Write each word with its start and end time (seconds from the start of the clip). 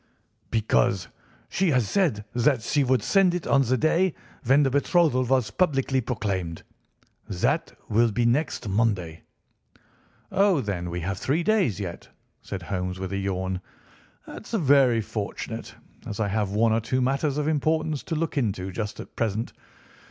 "Because 0.49 1.09
she 1.47 1.69
has 1.69 1.87
said 1.87 2.25
that 2.33 2.63
she 2.63 2.83
would 2.83 3.03
send 3.03 3.35
it 3.35 3.45
on 3.45 3.61
the 3.61 3.77
day 3.77 4.15
when 4.43 4.63
the 4.63 4.71
betrothal 4.71 5.23
was 5.23 5.51
publicly 5.51 6.01
proclaimed. 6.01 6.63
That 7.29 7.77
will 7.87 8.11
be 8.11 8.25
next 8.25 8.67
Monday." 8.67 9.21
"Oh, 10.31 10.59
then 10.59 10.89
we 10.89 11.01
have 11.01 11.19
three 11.19 11.43
days 11.43 11.79
yet," 11.79 12.09
said 12.41 12.63
Holmes 12.63 12.97
with 12.97 13.13
a 13.13 13.17
yawn. 13.17 13.61
"That 14.25 14.47
is 14.47 14.59
very 14.59 15.01
fortunate, 15.01 15.75
as 16.07 16.19
I 16.19 16.29
have 16.29 16.49
one 16.49 16.73
or 16.73 16.81
two 16.81 16.99
matters 16.99 17.37
of 17.37 17.47
importance 17.47 18.01
to 18.05 18.15
look 18.15 18.39
into 18.39 18.71
just 18.71 18.99
at 18.99 19.15
present. 19.15 19.53